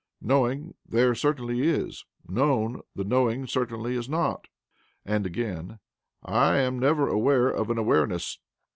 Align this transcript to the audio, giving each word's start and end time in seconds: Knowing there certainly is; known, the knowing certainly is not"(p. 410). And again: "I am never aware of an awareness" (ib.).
Knowing 0.19 0.73
there 0.83 1.13
certainly 1.13 1.61
is; 1.61 2.05
known, 2.27 2.81
the 2.95 3.03
knowing 3.03 3.45
certainly 3.45 3.95
is 3.95 4.09
not"(p. 4.09 4.49
410). 5.05 5.15
And 5.15 5.25
again: 5.27 5.79
"I 6.25 6.57
am 6.57 6.79
never 6.79 7.07
aware 7.07 7.49
of 7.49 7.69
an 7.69 7.77
awareness" 7.77 8.37
(ib.). 8.41 8.65